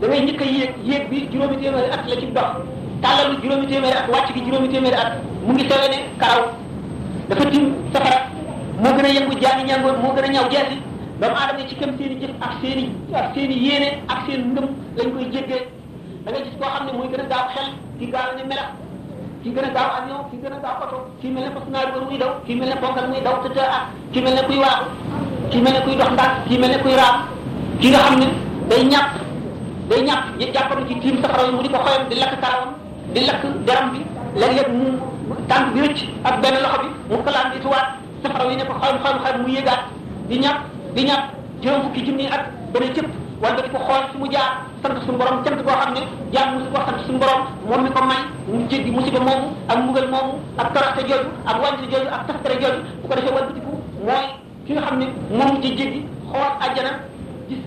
da 0.00 0.06
ngay 0.08 0.20
njëkk 0.24 0.40
a 0.40 0.44
yéeg 0.44 0.72
yéeg 0.84 1.08
bi 1.10 1.28
juróomi 1.32 1.56
téeméeri 1.60 1.90
at 1.90 2.02
la 2.08 2.16
ci 2.20 2.26
dox 2.36 2.50
tàllalu 3.02 3.36
juróomi 3.42 3.66
téeméeri 3.66 3.96
at 3.96 4.08
wàcc 4.12 4.28
gi 4.34 4.40
juróomi 4.44 4.68
téeméeri 4.68 4.96
at 4.96 5.12
mu 5.46 5.52
ngi 5.52 5.64
sewe 5.70 5.88
ne 5.92 5.98
karaw 6.20 6.42
dafa 7.28 7.44
tim 7.50 7.64
safara 7.92 8.18
moo 8.82 8.92
gën 8.96 9.04
a 9.04 9.08
yëngu 9.16 9.40
jaani 9.42 9.62
ñangoon 9.68 9.96
moo 10.02 10.12
gën 10.16 10.24
a 10.24 10.28
ñaw 10.28 10.48
jeesi 10.50 10.76
doomu 11.20 11.36
aadama 11.36 11.60
yi 11.60 11.68
ci 11.68 11.74
kam 11.76 11.90
seen 11.98 12.12
i 12.12 12.20
jëf 12.20 12.30
ak 12.40 12.52
seen 12.60 12.78
i 12.78 12.86
ak 13.14 13.34
seen 13.34 13.50
i 13.50 13.58
yéene 13.66 13.88
ak 14.08 14.18
seen 14.26 14.40
ngëm 14.52 14.66
lañ 14.96 15.08
koy 15.14 15.24
jéggee 15.32 15.62
da 16.24 16.30
nga 16.30 16.40
gis 16.44 16.54
koo 16.60 16.68
xam 16.74 16.86
ne 16.86 16.92
mooy 16.92 17.08
gën 17.08 17.20
a 17.20 17.24
gaaw 17.32 17.46
xel 17.54 17.68
ki 17.98 18.06
gaaw 18.12 18.28
ne 18.36 18.42
melax 18.44 18.70
ki 19.42 19.50
gën 19.54 19.64
a 19.64 19.70
gaaw 19.76 19.88
avion 19.98 20.20
ki 20.30 20.36
gën 20.42 20.52
a 20.52 20.58
gaaw 20.64 20.76
oto 20.84 20.98
ki 21.20 21.28
mel 21.28 21.44
ne 21.44 21.50
fas 21.56 21.66
naar 21.72 21.88
muy 22.08 22.18
daw 22.18 22.30
ki 22.46 22.54
mel 22.54 22.68
ne 22.68 22.76
ponkal 22.82 23.08
muy 23.08 23.20
daw 23.24 23.34
tëdd 23.42 23.58
ak 23.58 23.84
ki 24.12 24.20
mel 24.20 24.34
ne 24.34 24.42
kuy 24.46 24.58
waaxu 24.58 24.84
ki 25.50 25.58
mel 25.60 25.72
ne 25.72 25.80
kuy 25.84 25.96
dox 25.96 26.10
ndànk 26.12 26.32
ki 26.48 26.58
mel 26.58 26.70
ne 26.70 26.78
kuy 26.82 26.94
raam 26.94 27.16
ki 27.80 27.88
nga 27.90 27.98
xam 27.98 28.18
ne 28.20 28.26
day 28.68 28.82
ñàpp 28.84 29.10
day 29.88 30.00
ñàpp 30.02 30.24
jàppanu 30.54 30.86
ci 30.88 30.94
tiim 31.00 31.22
safara 31.22 31.42
yi 31.46 31.52
mu 31.52 31.62
di 31.62 31.68
ko 31.68 31.78
xoyam 31.84 32.08
di 32.08 32.14
lakk 32.16 32.40
karawam 32.40 32.70
di 33.14 33.20
lakk 33.26 33.42
deram 33.66 33.90
bi 33.92 34.00
léeg-léeg 34.40 34.68
mu 34.72 34.86
tànk 35.48 35.72
bi 35.74 35.80
rëcc 35.80 36.00
ak 36.24 36.40
benn 36.42 36.56
loxo 36.62 36.78
bi 36.82 36.88
mu 37.14 37.22
kalaan 37.24 37.52
di 37.52 37.60
tuwaat 37.60 37.86
safara 38.22 38.44
yi 38.50 38.56
ne 38.56 38.64
ko 38.64 38.72
xoyam 38.80 38.98
xoyam 39.02 39.18
xoyam 39.22 39.42
mu 39.42 39.48
yéegaat 39.48 39.80
di 40.28 40.38
ñàpp 40.38 40.58
di 40.94 41.02
ñàpp 41.04 41.24
juróom 41.62 41.82
fukki 41.82 42.04
junni 42.06 42.26
at 42.26 42.42
dana 42.72 42.86
cëpp 42.94 43.08
wala 43.42 43.60
di 43.62 43.68
ko 43.68 43.78
xool 43.78 44.02
fi 44.12 44.16
mu 44.18 44.26
jaar 44.32 44.50
sant 44.82 44.96
suñu 45.04 45.18
borom 45.18 45.42
cant 45.44 45.60
koo 45.64 45.76
xam 45.80 45.92
ne 45.94 46.00
jaam 46.32 46.54
musu 46.54 46.70
ko 46.72 46.78
sant 46.86 46.98
suñu 47.06 47.18
borom 47.18 47.40
moom 47.68 47.82
mi 47.84 47.90
ko 47.90 48.00
may 48.04 48.22
mu 48.48 48.66
jéggi 48.68 48.90
musiba 48.90 49.20
moomu 49.20 49.48
ak 49.68 49.76
mbugal 49.78 50.08
moomu 50.08 50.32
ak 50.58 50.72
toroxte 50.72 51.02
jooju 51.08 51.28
ak 51.46 51.56
wàññite 51.62 51.90
jooju 51.92 52.08
ak 52.16 52.26
taskare 52.26 52.56
jooju 52.60 52.80
bu 53.02 53.08
ko 53.08 53.14
defee 53.14 53.34
walbatiku 53.36 53.72
mooy 54.06 54.24
ki 54.66 54.72
nga 54.74 54.82
xam 54.86 54.98
ne 54.98 55.06
moom 55.30 55.62
ci 55.62 55.68
jéggi 55.78 56.00
xool 56.30 56.52
àjjana 56.64 56.92
gis 57.48 57.58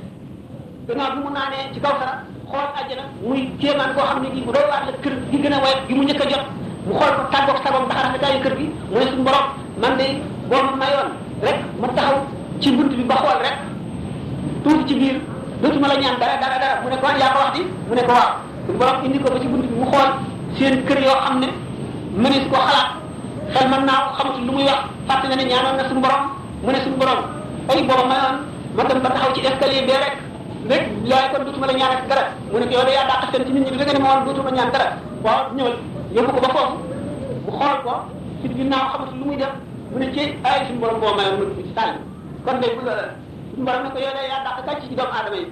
gannaaw 0.87 1.11
bi 1.15 1.19
mu 1.23 1.29
naanee 1.31 1.71
ci 1.73 1.79
kaw 1.79 1.93
sara 1.99 2.13
xool 2.49 2.67
àjjana 2.79 3.03
muy 3.23 3.41
kéemaan 3.59 3.93
koo 3.95 4.03
xam 4.09 4.19
ne 4.23 4.29
gi 4.35 4.41
bu 4.45 4.51
doy 4.51 4.65
waar 4.69 4.83
la 4.85 4.91
kër 5.03 5.13
gi 5.31 5.37
gën 5.43 5.53
a 5.53 5.59
woyof 5.63 5.87
gi 5.87 5.93
mu 5.95 6.03
njëkk 6.03 6.21
a 6.23 6.29
jot. 6.31 6.45
Mu 6.85 6.93
xool 6.99 7.11
ko 7.17 7.21
tàggoog 7.31 7.59
sagom 7.63 7.85
ndax 7.85 7.99
rafetaayu 8.03 8.39
kër 8.43 8.55
gi 8.59 8.65
mu 8.91 8.97
ne 8.99 9.05
suñu 9.09 9.23
borom 9.27 9.45
man 9.81 9.93
de 9.97 10.05
boo 10.49 10.61
ma 10.67 10.75
mayoon 10.81 11.09
rek 11.45 11.57
ma 11.81 11.87
taxaw 11.95 12.17
ci 12.61 12.71
bunt 12.75 12.91
bi 12.97 13.03
ba 13.03 13.15
xool 13.15 13.39
rek 13.45 13.55
tuuti 14.63 14.83
ci 14.87 14.93
biir 14.99 15.15
dootuma 15.61 15.87
la 15.87 15.95
ñaan 15.95 16.19
dara 16.19 16.35
dara 16.43 16.57
dara. 16.63 16.81
Mu 16.83 16.89
ne 16.89 16.97
ko 16.99 17.05
yaa 17.21 17.31
ko 17.33 17.39
wax 17.43 17.51
di? 17.55 17.61
Mu 17.87 17.93
ne 17.95 18.03
ko 18.03 18.11
waaw. 18.11 18.31
Suñu 18.65 18.77
borom 18.77 19.05
indi 19.05 19.19
ko 19.19 19.29
ba 19.31 19.39
ci 19.39 19.47
bunt 19.47 19.63
bi 19.71 19.75
mu 19.79 19.85
xool 19.91 20.09
seen 20.57 20.83
kër 20.87 20.99
yoo 20.99 21.15
xam 21.23 21.39
ne 21.39 21.47
ko 22.51 22.57
xalaat. 22.67 22.89
Xel 23.53 23.67
mën 23.71 23.83
naa 23.87 23.99
ko 24.05 24.09
xamatul 24.17 24.43
lu 24.45 24.51
muy 24.51 24.63
wax 24.67 24.79
fàtte 25.07 25.27
na 25.29 25.35
ne 25.35 25.43
ñaanoon 25.47 25.75
na 25.77 25.87
suñu 25.87 26.01
borom 26.01 26.38
mu 26.63 26.71
ne 26.71 26.79
suñu 26.83 26.97
borom 26.97 27.19
ay 27.69 27.83
booba 27.87 28.05
mayoon 28.11 28.35
ma 28.75 28.83
dem 28.83 28.99
ba 29.01 29.09
taxaw 29.09 29.31
ci 29.33 29.41
escalier 29.45 29.85
bee 29.87 29.99
rek 30.03 30.15
rek 30.69 30.83
yaay 31.05 31.29
kon 31.31 31.43
dootuma 31.45 31.67
la 31.67 31.73
ñaan 31.73 32.07
dara 32.09 32.23
mu 32.51 32.59
ne 32.59 32.65
ko 32.65 32.71
yow 32.73 32.85
de 32.85 32.91
yaa 32.91 33.07
dàq 33.09 33.21
seen 33.31 33.45
ci 33.45 33.51
nit 33.53 33.71
ñi 33.71 33.77
dëgg 33.77 33.93
ne 33.93 33.99
ma 33.99 34.09
woon 34.13 34.25
dootuma 34.25 34.51
ñaan 34.51 34.71
dara 34.71 34.87
waaw 35.23 35.41
ñëwal 35.55 35.75
yóbbu 36.15 36.31
ko 36.35 36.39
ba 36.41 36.49
foofu 36.55 36.75
mu 37.45 37.51
xool 37.57 37.77
ko 37.83 37.93
ci 38.41 38.47
ginnaaw 38.55 38.85
xamatul 38.91 39.17
lu 39.19 39.25
muy 39.25 39.37
def 39.37 39.53
mu 39.91 39.97
ne 39.99 40.07
ci 40.13 40.21
ay 40.43 40.59
suñu 40.67 40.79
borom 40.79 40.99
mayoon 40.99 41.15
ma 41.39 41.45
dugg 41.45 41.57
ci 41.65 41.71
sàll 41.75 41.93
kon 42.45 42.57
day 42.61 42.71
bu 42.75 42.81
la 42.85 42.93
borom 43.65 43.83
ne 43.83 43.89
ko 43.93 43.97
yow 43.99 44.13
de 44.17 44.21
yaa 44.31 44.43
dàq 44.45 44.57
kàcc 44.65 44.81
ci 44.89 44.95
doomu 44.95 45.13
aadama 45.15 45.35
yi 45.37 45.47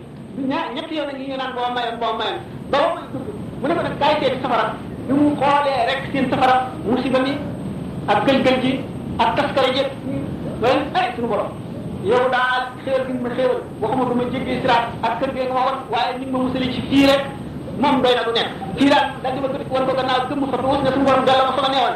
ña 0.47 0.57
ñetti 0.75 0.95
yoon 0.95 1.09
ngi 1.15 1.27
ñu 1.31 1.37
naan 1.37 1.51
boo 1.55 1.69
mayoon 1.75 1.97
boo 2.01 2.13
mayoon 2.19 2.39
ba 2.71 2.77
ba 2.77 2.87
muy 2.93 3.03
dugg 3.13 3.27
mu 3.61 3.67
ne 3.67 3.73
ko 3.75 3.81
nag 3.81 3.95
kaay 3.99 4.13
seeti 4.21 4.41
safara 4.41 4.65
bi 5.07 5.13
mu 5.13 5.35
xoolee 5.39 5.85
rek 5.89 6.01
seen 6.11 6.29
safara 6.29 6.55
musiba 6.85 7.19
mi 7.19 7.33
ak 8.07 8.25
gël-gël 8.25 8.57
ji 8.61 8.71
ak 9.19 9.35
taskare 9.35 9.69
ji 9.73 9.83
loolu 10.61 10.81
ay 10.97 11.07
suñu 11.15 11.27
borom 11.29 11.49
yow 12.03 12.23
daal 12.33 12.61
xéewal 12.83 13.03
gi 13.07 13.13
ma 13.21 13.29
xéewal 13.37 13.57
waxuma 13.81 14.03
du 14.09 14.13
ma 14.17 14.23
jéggee 14.31 14.59
siraat 14.61 14.83
ak 15.05 15.13
kër 15.19 15.29
gi 15.35 15.41
nga 15.45 15.53
ma 15.53 15.61
woon 15.67 15.77
waaye 15.93 16.11
ni 16.19 16.25
ma 16.31 16.37
musali 16.39 16.73
ci 16.73 16.81
fii 16.89 17.05
rek 17.09 17.21
moom 17.81 18.01
doy 18.01 18.13
du 18.25 18.31
nekk 18.33 18.49
fii 18.77 18.89
daal 18.89 19.05
daal 19.21 19.33
di 19.33 19.39
ma 19.41 19.47
wan 19.73 19.85
ko 19.87 19.93
gannaaw 19.93 20.19
gëmm 20.29 20.43
fa 20.51 20.57
tuus 20.57 20.79
ne 20.83 20.89
suñu 20.93 21.05
borom 21.05 21.23
delloo 21.25 21.45
ma 21.49 21.53
fa 21.57 21.61
ma 21.65 21.69
neewoon 21.73 21.95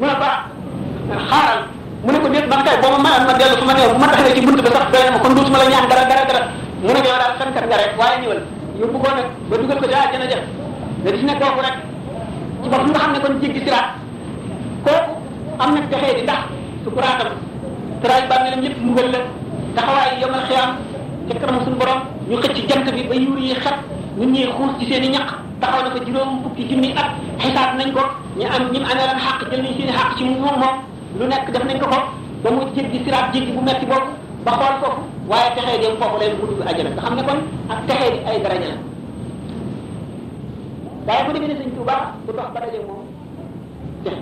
mu 0.00 0.06
ba 0.22 0.30
xaaral 1.30 1.60
mu 2.04 2.10
ne 2.12 2.18
ko 2.20 2.28
déet 2.28 2.46
man 2.52 2.60
kay 2.64 2.76
boo 2.82 2.90
ma 2.96 2.98
mayoon 3.04 3.24
ma 3.28 3.32
dellu 3.40 3.56
fu 3.60 3.64
ma 3.64 3.74
neewoon 3.74 3.94
bu 3.96 4.00
ma 4.00 4.08
taxawee 4.12 4.34
ci 4.36 4.40
ba 4.44 4.70
sax 4.76 4.86
doy 4.92 5.04
ma 5.14 5.18
kon 5.24 5.32
la 5.36 5.66
ñaan 5.72 5.86
dara 5.88 6.04
dara 6.10 6.22
dara 6.28 6.40
mu 6.80 6.92
ne 6.92 7.00
ko 7.00 7.08
nga 7.08 7.18
ba 9.48 9.54
dugal 9.56 9.78
ko 9.80 9.86
nga 9.88 10.00
rek 10.04 11.16
ci 11.20 11.24
nga 11.24 13.20
kon 13.24 13.34
jéggi 13.40 13.60
am 15.60 15.74
na 15.74 15.80
texee 15.90 16.14
di 16.18 16.22
ndax 16.22 16.40
sukuraatam 16.84 17.30
tëraay 18.02 18.22
bàmmeelam 18.30 18.60
lépp 18.64 18.78
mbugal 18.82 19.08
la 19.14 19.18
taxawaay 19.76 20.20
yomal 20.20 20.42
xiyaam 20.48 20.70
ca 21.28 21.34
kanam 21.40 21.60
suñu 21.64 21.76
borom 21.80 22.00
ñu 22.28 22.36
xëcc 22.42 22.68
jant 22.68 22.86
bi 22.94 23.02
ba 23.08 23.14
yuur 23.14 23.38
yi 23.38 23.54
xet 23.54 23.76
nit 24.18 24.28
ñi 24.34 24.42
xuus 24.56 24.72
ci 24.78 24.86
seen 24.88 25.04
i 25.04 25.08
ñaq 25.08 25.28
taxaw 25.60 25.82
na 25.84 25.90
fa 25.90 25.98
juróom 26.06 26.42
fukki 26.42 26.64
junni 26.68 26.92
at 26.96 27.08
xisaab 27.38 27.76
nañ 27.78 27.92
ko 27.92 28.00
ñu 28.38 28.46
am 28.56 28.62
ñi 28.72 28.78
mu 28.80 28.86
amee 28.90 29.06
lan 29.06 29.18
xàq 29.24 29.50
jël 29.50 29.62
nañ 29.62 29.72
seen 29.76 29.88
i 29.88 29.92
xàq 29.92 30.16
ci 30.16 30.24
moom 30.24 30.56
moom 30.62 30.76
lu 31.18 31.24
nekk 31.26 31.50
def 31.52 31.64
nañ 31.64 31.78
ko 31.78 31.86
ko 31.86 31.98
ba 32.42 32.50
mu 32.50 32.60
jéggi 32.74 32.98
siraat 33.04 33.32
jéggi 33.32 33.52
bu 33.52 33.60
metti 33.60 33.86
boobu 33.86 34.10
ba 34.44 34.52
xool 34.52 34.74
foofu 34.80 35.00
waaye 35.28 35.50
texee 35.54 35.78
dem 35.82 35.94
foofu 36.00 36.16
lay 36.20 36.30
mu 36.32 36.46
dugg 36.48 36.66
àjjana 36.68 36.90
nga 36.90 37.02
xam 37.02 37.14
ne 37.16 37.22
kon 37.28 37.38
ak 37.68 37.78
texee 37.86 38.10
di 38.12 38.18
ay 38.28 38.40
daraja 38.42 38.68
la 41.06 41.12
waaye 41.12 41.22
bu 41.26 41.32
demee 41.34 41.48
ne 41.48 41.54
sëñ 41.60 41.70
Tuuba 41.76 41.94
bu 42.26 42.32
dox 42.32 42.48
ba 42.54 42.60
daje 42.60 42.78
moom 42.88 43.04
texe 44.04 44.20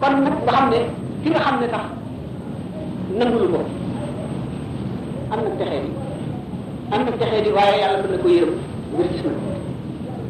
kon 0.00 0.12
nag 0.24 0.34
nga 0.44 0.52
xam 0.52 0.66
ne 0.70 0.78
ki 1.22 1.28
nga 1.30 1.40
xam 1.44 1.56
ne 1.60 1.66
tax 1.74 1.84
nangulu 3.18 3.46
ko. 3.52 3.60
Am 5.32 5.38
na 5.44 5.50
texee 5.58 5.80
di 5.84 5.90
am 6.92 7.00
na 7.04 7.10
texee 7.20 7.42
di 7.44 7.50
waaye 7.56 7.80
yàlla 7.82 7.98
mën 8.02 8.10
na 8.12 8.18
ko 8.22 8.28
yërëm. 8.28 8.52
Ngir 8.92 9.06
gis 9.12 9.22
na 9.24 9.32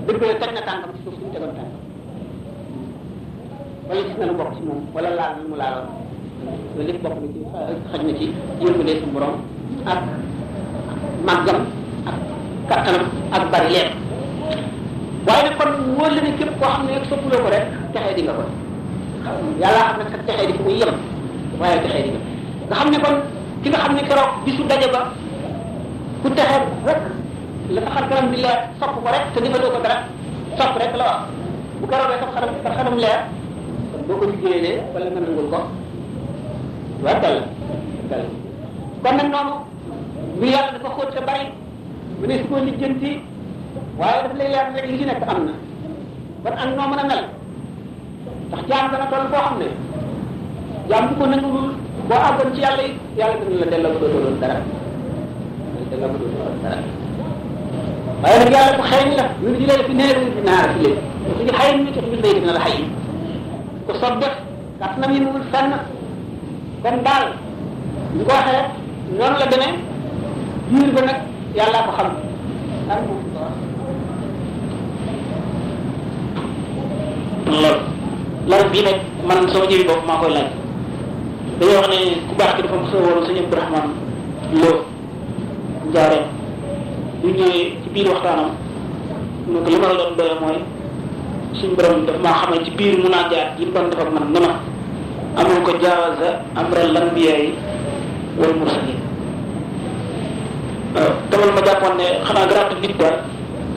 dëgg 0.06 0.22
la 0.28 0.34
teg 0.40 0.50
na 0.54 0.62
tànkam 0.68 0.90
ci 0.94 1.00
suuf 1.04 1.14
suñu 1.18 1.32
tegoon 1.32 1.52
tànk 1.56 1.72
wala 3.88 4.00
gis 4.06 4.16
na 4.18 4.26
lu 4.26 4.34
bokk 4.38 4.52
ci 4.56 4.62
moom. 4.66 4.80
Wala 4.94 5.10
laal 5.18 5.32
lu 5.42 5.48
mu 5.50 5.56
laaloon 5.56 5.86
loolu 6.76 6.86
lépp 6.88 7.02
bokk 7.02 7.16
na 7.20 7.26
ci 7.34 7.40
xaj 7.90 8.02
na 8.06 8.12
ci 8.18 8.26
yërmande 8.60 8.92
suñu 9.00 9.12
borom 9.14 9.34
ak 9.92 9.98
màggam 11.26 11.58
ak 12.08 12.16
kattanam 12.68 13.04
ak 13.34 13.42
bari 13.52 13.68
leer 13.74 13.88
waaye 15.26 15.50
kon 15.58 15.70
wóor 15.96 16.10
la 16.14 16.20
képp 16.38 16.52
koo 16.60 16.68
xam 16.70 16.86
ne 16.86 16.92
soppuloo 17.08 17.42
ko 17.44 17.48
rek 17.50 17.64
texee 17.92 18.14
di 18.16 18.22
nga 18.22 18.32
ko 18.38 18.44
yàlla 19.62 19.82
xam 19.88 19.96
ne 19.98 20.04
sa 20.12 20.18
texee 20.26 20.46
di 20.52 20.58
muy 20.64 20.74
yem 20.80 20.94
waaye 21.60 21.78
texee 21.84 22.02
di 22.04 22.10
nga 22.68 22.76
xam 22.76 22.88
ne 22.90 22.98
kon 23.04 23.16
ki 23.62 23.68
nga 23.70 23.78
xam 23.82 23.92
ne 23.96 24.02
keroog 24.08 24.30
bisu 24.44 24.62
daje 24.70 24.88
ba 24.94 25.00
ku 26.22 26.28
texee 26.36 26.60
rek 26.86 27.00
la 27.74 27.80
sa 27.84 27.90
xar 27.94 28.04
kanam 28.08 28.26
di 28.32 28.38
leer 28.44 28.58
sopp 28.80 28.94
ko 29.02 29.08
rek 29.14 29.24
te 29.34 29.38
defaloo 29.44 29.70
ko 29.74 29.78
dara 29.84 29.96
sopp 30.58 30.76
rek 30.80 30.92
la 31.00 31.04
wax 31.10 31.20
bu 31.80 31.84
keroogee 31.90 32.18
sa 32.22 32.26
xaram 32.34 32.50
sa 32.64 32.70
xaram 32.76 32.96
leer 33.04 33.20
boo 34.06 34.16
ko 34.20 34.24
liggéeyee 34.30 34.74
wala 34.94 35.06
nga 35.10 35.20
nangul 35.20 35.48
ko 35.52 35.60
waa 37.04 37.18
dal 37.22 37.36
dal 38.10 38.24
kon 39.02 39.14
nag 39.18 39.28
noonu 39.34 39.54
bi 40.40 40.46
yàlla 40.54 40.70
dafa 40.78 40.88
xóot 40.96 41.10
te 41.14 41.20
bari 41.28 41.46
mu 42.20 42.24
ne 42.26 42.34
su 42.40 42.46
ko 42.50 42.56
lijjanti 42.66 43.10
waaye 43.98 44.18
daf 44.24 44.34
lay 44.38 44.48
leer 44.54 44.66
rek 44.74 44.86
li 44.90 44.98
ci 44.98 45.04
nekk 45.04 45.22
am 45.28 45.38
na 45.46 45.52
kon 46.44 46.54
ak 46.62 46.68
noo 46.76 46.88
mën 46.90 46.98
a 47.02 47.04
mel 47.10 47.22
ndax 48.48 48.60
jaam 48.70 48.84
dana 48.92 49.06
toll 49.12 49.26
foo 49.32 49.42
xam 49.46 49.54
ne 49.60 49.68
jaam 50.90 51.04
bu 51.08 51.14
ko 51.20 51.24
nangulul 51.26 51.68
boo 52.08 52.20
àggoon 52.28 52.54
ci 52.54 52.60
yàlla 52.64 52.82
it 52.88 52.94
yàlla 53.18 53.36
dina 53.48 53.58
la 53.64 53.70
delloo 53.72 53.98
ko 54.00 54.06
doon 54.12 54.36
dara 54.40 54.56
delloo 55.90 56.08
ko 56.12 56.16
doon 56.22 56.56
dara 56.62 56.76
waaye 58.22 58.38
nag 58.44 58.52
yàlla 58.54 58.76
bu 58.78 58.82
xeeñ 58.90 59.08
la 59.18 59.24
ñu 59.42 59.48
di 59.58 59.66
leen 59.66 59.82
fi 59.86 59.92
neer 60.00 60.16
fi 60.34 60.40
naar 60.48 60.66
fi 60.74 60.78
leen 60.84 60.98
su 61.36 61.42
ñu 61.46 61.52
xëy 61.58 61.70
ñu 61.78 61.90
ci 61.94 62.00
ñu 62.10 62.18
day 62.22 62.34
dina 62.38 62.52
la 62.52 62.60
xëy 62.66 62.78
ko 63.86 63.92
sob 64.00 64.14
def 64.20 64.34
kàttanam 64.80 65.12
yi 65.14 65.20
mul 65.20 65.42
fenn 65.52 65.70
kon 66.82 66.96
daal 67.06 67.24
ñu 68.16 68.22
ko 68.24 68.32
waxee 68.38 68.62
noonu 69.18 69.36
la 69.40 69.46
demee 69.52 69.74
biir 70.70 70.90
ba 70.94 71.00
nag 71.08 71.18
yàllaa 71.56 71.86
ko 71.86 71.92
xam 71.98 72.08
lan 72.88 72.98
moo 73.06 73.18
ko 73.32 73.38
wax 73.44 73.54
loolu 78.48 78.70
bii 78.72 78.82
nag 78.82 78.98
man 79.28 79.48
sama 79.52 79.66
jëri 79.66 79.84
bopp 79.84 80.06
maa 80.06 80.18
koy 80.20 80.32
laaj. 80.32 80.48
Dañoo 81.58 81.76
wax 81.80 81.88
ne 81.88 81.98
ku 82.28 82.34
baax 82.38 82.52
ki 82.56 82.62
dafa 82.62 82.76
mos 82.76 82.92
a 82.92 82.96
woon 82.96 83.24
sëñ 83.26 83.38
Abdourahmane 83.44 83.92
Lo 84.60 84.70
Ndiarème 85.88 86.26
bu 87.22 87.28
ñëwee 87.28 87.72
ci 87.82 87.88
biir 87.94 88.08
waxtaanam 88.12 88.50
mu 89.48 89.58
ko 89.64 89.68
li 89.70 89.78
ma 89.78 89.86
la 89.88 89.94
doon 89.94 90.16
doye 90.18 90.34
mooy 90.40 90.58
suñ 91.58 91.70
borom 91.76 92.04
daf 92.06 92.16
maa 92.22 92.34
xamal 92.42 92.64
ci 92.64 92.70
biir 92.76 92.98
mun 92.98 93.10
naa 93.10 93.28
jaar 93.30 93.48
yi 93.58 93.64
mu 93.66 93.72
doon 93.72 93.88
def 93.90 94.00
ak 94.00 94.10
man 94.12 94.26
ne 94.32 94.38
ma 94.40 94.52
amul 95.40 95.62
ko 95.64 95.72
jaawaza 95.82 96.30
amral 96.54 96.92
lambiya 96.92 97.34
yi 97.38 97.54
wal 98.38 98.54
mursalin 98.58 99.00
waaw 100.94 101.12
te 101.30 101.34
man 101.40 101.50
ma 101.54 101.60
jàppoon 101.66 101.94
ne 101.96 102.06
xanaa 102.26 102.46
garaatu 102.46 102.76
nit 102.82 102.94
daal 102.98 103.16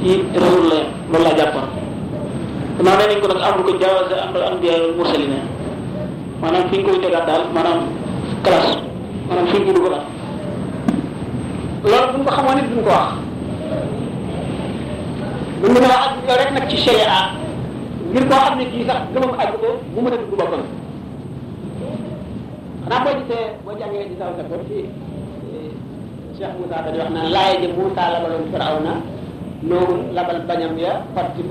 ci 0.03 0.11
rasul 0.35 0.63
la 0.69 0.77
loolu 1.11 1.23
laa 1.23 1.37
jàppoon. 1.37 1.78
Gannaaw 2.79 2.95
nee 2.95 3.07
nañ 3.11 3.19
ko 3.19 3.27
nag 3.27 3.43
amul 3.43 3.63
ko 3.67 3.71
jaawaza 3.75 4.15
amral 4.23 4.43
anbiya 4.55 4.73
wal 4.79 4.95
mursalin 4.95 5.33
maanaam 6.39 6.63
fi 6.71 6.75
ñu 6.79 6.83
koy 6.87 6.99
tegaat 7.03 7.25
daal 7.27 7.43
maanaam 7.51 7.79
classe 8.43 8.71
maanaam 9.27 9.47
fi 9.51 9.57
ñu 9.59 9.65
ko 9.67 9.71
dugal 9.75 9.95
loolu 11.83 12.07
bu 12.11 12.17
ñu 12.17 12.23
ko 12.27 12.31
xamoon 12.35 12.55
nit 12.55 12.67
duñ 12.71 12.81
ko 12.87 12.91
wax 12.95 13.07
buñ 15.59 15.71
mën 15.75 15.83
a 15.83 15.87
wax 15.91 16.03
ak 16.07 16.23
yow 16.27 16.37
rek 16.39 16.49
nag 16.55 16.65
ci 16.71 16.77
sharia 16.79 17.17
ngir 18.11 18.23
koo 18.31 18.39
xam 18.47 18.55
ne 18.57 18.65
kii 18.71 18.87
sax 18.87 18.99
gëmam 19.13 19.33
àgg 19.43 19.53
ko 19.61 19.67
bu 19.93 19.99
mën 20.01 20.13
a 20.15 20.17
dugg 20.23 20.31
boppam 20.39 20.63
xanaa 22.83 23.03
boo 23.03 23.13
gisee 23.19 23.45
boo 23.63 23.75
jàngee 23.79 24.07
di 24.09 24.15
saw 24.19 24.31
ko 24.49 24.55
ci 24.71 24.79
Cheikh 26.39 26.53
Moussa 26.55 26.79
da 26.87 26.95
wax 26.95 27.09
naan 27.11 27.27
laay 27.35 27.59
ji 27.59 27.67
Moussa 27.75 28.03
labaloon 28.15 28.47
Firawna 28.51 28.93
noonu 29.67 29.95
labal 30.15 30.39
bañam 30.47 30.79
ya 30.79 30.93
ci 31.35 31.43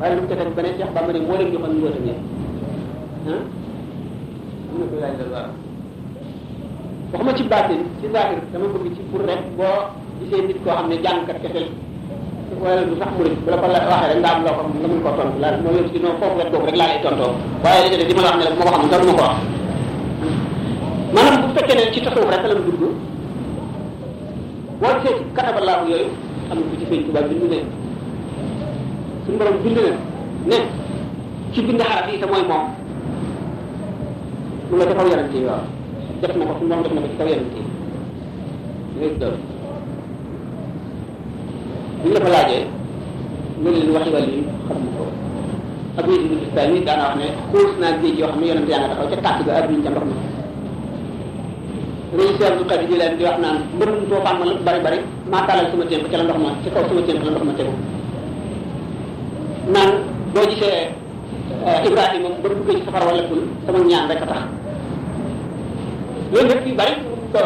waaye 0.00 0.14
lu 0.14 0.20
mu 0.22 0.28
tefet 0.28 0.48
ba 0.56 0.62
ne 0.62 0.70
Cheikh 0.78 0.90
Bamba 0.94 1.12
ne 1.12 1.20
moo 1.26 1.36
leen 1.38 1.50
joxoon 1.52 1.72
mbóotam 1.78 2.06
ya 2.08 2.14
ah 3.28 3.42
am 4.70 4.76
na 4.78 4.84
ko 4.90 4.96
laaj 5.02 5.18
la 5.20 5.26
waaw 5.34 5.50
waxuma 7.12 7.32
ci 7.38 7.42
baatin 7.52 7.80
ci 8.00 8.06
zahir 8.12 8.38
dama 8.52 8.66
bëgg 8.74 8.94
ci 8.96 9.02
pour 9.10 9.20
rek. 9.28 9.40
Boo 9.56 9.78
gisee 10.20 10.42
nit 10.46 10.58
koo 10.64 10.74
xam 10.74 10.88
ne 10.90 10.96
jàngkat 11.04 11.38
kese 11.42 11.62
wala 12.62 12.82
du 12.84 12.94
sax 12.98 13.10
murid. 13.18 13.34
Bu 13.44 13.50
la 13.50 13.56
ko 13.62 13.66
la 13.70 13.80
waxee 13.90 14.08
rek 14.12 14.18
nga 14.22 14.30
am 14.34 14.40
loo 14.44 14.54
ko 14.58 14.62
nga 14.66 14.88
mun 14.90 15.00
koo 15.04 15.12
tontu 15.18 15.38
laal 15.40 15.56
moo 15.62 15.72
yor 15.76 15.86
ci 15.92 15.98
non 16.02 16.16
foofu 16.20 16.36
wet 16.38 16.48
boobu 16.50 16.66
rek 16.66 16.76
laa 16.76 16.86
lay 16.90 17.00
tontoo 17.02 17.32
waaye 17.64 17.86
li 17.90 18.04
di 18.08 18.14
ma 18.14 18.22
la 18.22 18.30
wax 18.30 18.36
ne 18.38 18.44
la 18.44 18.50
bu 18.50 18.62
ma 18.64 18.70
ko 18.70 18.78
xam 18.82 19.00
du 19.02 19.06
ma 19.06 19.14
ko 19.14 19.22
wax 19.22 19.36
maanaam 21.14 21.40
bu 21.42 21.46
fekkee 21.56 21.76
ne 21.78 21.84
ci 21.94 22.00
tasawuf 22.02 22.30
rek 22.34 22.42
la 22.50 22.54
mu 22.58 22.62
dugg 22.66 22.82
boo 24.80 24.92
gisee 24.98 25.14
ci 25.18 25.22
kataballaahu 25.36 25.84
yooyu 25.90 26.08
am 26.50 26.56
na 26.58 26.64
ko 26.70 26.74
ci 26.80 26.86
sëñ 26.90 27.00
Tuubaa 27.06 27.22
bind 27.30 27.44
ne 27.52 27.58
suñu 29.24 29.38
borom 29.40 29.56
bind 29.64 29.78
na 29.80 29.90
ne 30.48 30.56
ci 31.52 31.60
bind 31.64 31.80
xaraf 31.80 32.06
yi 32.12 32.18
te 32.20 32.26
mooy 32.26 32.44
moom 32.48 32.64
mu 34.68 34.74
nga 34.76 34.86
kaw 34.98 35.06
yonente 35.08 35.36
yi 35.38 35.44
waaw 35.48 35.64
def 36.20 36.32
na 36.36 36.44
ko 36.48 36.52
suñu 36.60 36.76
def 36.84 36.92
na 36.92 37.00
ko 37.00 37.08
ci 37.08 37.16
kaw 37.18 37.26
yonente 37.32 37.56
yi 37.58 37.64
léegi 39.00 39.18
doon 39.20 39.36
bu 42.02 42.08
la 42.12 42.20
ko 42.20 42.28
laajee 42.34 42.62
nga 43.60 43.70
leen 43.70 43.90
waxi 43.96 44.10
wàll 44.14 44.28
yi 44.32 44.40
xam 44.68 44.80
ko 44.96 45.04
ab 45.98 46.06
yi 46.08 46.16
di 46.28 46.36
islam 46.46 46.68
yi 46.74 46.84
daana 46.84 47.04
wax 47.08 47.14
ne 47.20 47.26
xuus 47.50 47.72
naa 47.80 47.92
géej 48.00 48.18
yoo 48.20 48.28
xam 48.30 48.40
ne 48.40 48.46
yonente 48.50 48.70
yaa 48.72 48.88
taxaw 48.90 49.08
ca 49.08 49.16
ga 49.46 49.52
ab 49.56 49.66
ca 49.84 49.90
ndox 49.90 50.06
bu 52.58 52.64
xarit 52.68 52.88
ji 52.90 52.96
leen 53.00 53.16
di 53.18 53.24
wax 53.24 53.36
naan 53.40 53.56
bari 53.78 54.80
bari 54.84 54.98
maa 55.32 55.46
tàllal 55.46 55.66
ca 55.72 56.16
la 56.18 56.24
ndox 56.24 56.38
ma 56.44 56.50
ci 56.62 56.68
kaw 56.74 56.82
la 56.92 57.30
ndox 57.30 57.44
ma 57.48 57.52
tegu 57.58 57.72
naan 59.72 59.90
boo 60.34 60.44
gisee 60.50 60.92
Ibrahima 61.64 62.28
ba 62.42 62.48
duggee 62.52 62.76
ci 62.80 62.84
safara 62.84 63.06
wala 63.08 63.22
kul 63.28 63.40
sama 63.64 63.78
ñaan 63.88 64.08
rek 64.10 64.20
tax. 64.28 64.42
Loolu 66.32 66.48
lépp 66.48 66.76
bari 66.76 66.92
ko 67.32 67.40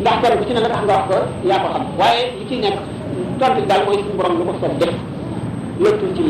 ndax 0.00 0.16
kenn 0.20 0.44
ci 0.46 0.52
ne 0.52 0.60
la 0.60 0.68
tax 0.68 0.82
nga 0.84 0.94
wax 0.98 1.04
ko 1.08 1.16
yaa 1.48 1.62
ko 1.62 1.68
xam. 1.72 1.84
Waaye 1.98 2.22
li 2.38 2.44
ci 2.48 2.54
nekk 2.60 2.76
tontu 3.40 3.62
daal 3.68 3.82
mooy 3.86 3.96
suñu 4.02 4.16
borom 4.18 4.34
lu 4.38 4.44
ko 4.44 4.52
soob 4.60 4.74
def. 4.78 4.92
Ci 6.16 6.22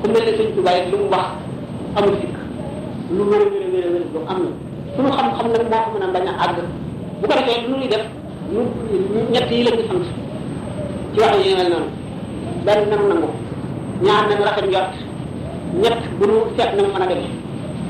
ku 0.00 0.06
lu 0.08 0.96
mu 0.98 1.08
wax 1.12 1.26
lu 3.12 3.22
am 4.28 4.38
na 5.04 5.10
xam-xam 5.16 5.46
bu 7.20 7.26
ko 7.28 7.34
lu 7.68 7.76
ñuy 7.76 7.88
def 7.88 8.04
ñu 8.52 8.60
yi 9.50 9.62
lañu 9.64 9.82
sant. 9.88 10.04
Ci 11.12 11.18
wax 11.20 11.32
yi 11.44 11.54
mel 11.54 11.68
benn 12.64 12.88
nam 12.90 13.02
nangu. 13.10 13.28
ñaar 14.04 14.22
nañu 14.28 14.44
rafet 14.44 14.66
njort. 14.70 14.92
ñett 15.82 15.98
bu 16.18 16.24
nu 16.26 16.34
seet 16.56 16.70
na 16.76 16.82
mu 16.82 16.94
a 16.96 17.06
demee. 17.10 17.30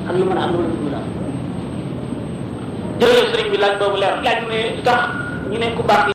ak 0.08 0.14
lu 0.18 0.24
mën 0.28 0.38
a 0.38 0.42
am 0.44 0.50
lu 0.52 0.58
mën 0.58 0.88
a 0.88 0.90
daal 0.94 1.06
jërëjëf 3.00 3.26
sëriñ 3.32 3.48
bi 3.52 3.56
laaj 3.62 3.74
boobu 3.80 3.96
leer. 4.02 4.14
laaj 4.24 4.38
ne 4.50 4.58
tax 4.86 5.00
ñu 5.50 5.56
ne 5.58 5.66
ku 5.76 5.82
baax 5.88 6.02